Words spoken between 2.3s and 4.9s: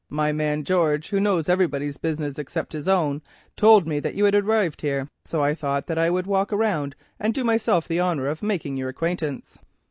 except his own, told me that you had arrived